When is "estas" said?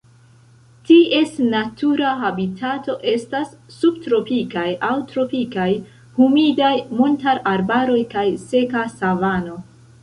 3.13-3.51